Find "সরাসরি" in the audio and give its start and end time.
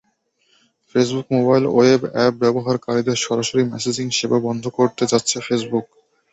3.25-3.61